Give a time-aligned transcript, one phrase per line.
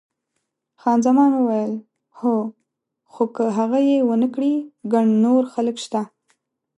[0.81, 1.73] خان زمان وویل،
[2.19, 2.35] هو،
[3.11, 4.53] خو که هغه یې ونه کړي
[4.93, 6.01] ګڼ نور خلک شته.